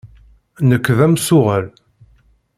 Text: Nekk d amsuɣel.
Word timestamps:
Nekk 0.69 0.85
d 0.97 0.99
amsuɣel. 1.05 1.65